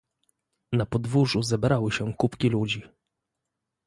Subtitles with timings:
[0.71, 2.83] "Na podwórzu zebrały się kupki ludzi."